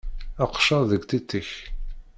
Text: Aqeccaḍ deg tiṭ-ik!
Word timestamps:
Aqeccaḍ 0.43 0.83
deg 0.91 1.01
tiṭ-ik! 1.05 1.51